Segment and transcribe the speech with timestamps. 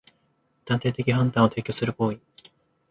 [0.65, 2.19] 断定的判断を提供する行為